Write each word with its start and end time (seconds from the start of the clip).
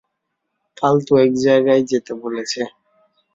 ফালতু 0.77 1.13
এক 1.17 1.31
জায়গায় 1.45 1.83
যেতে 1.91 2.11
বলছে। 2.21 2.61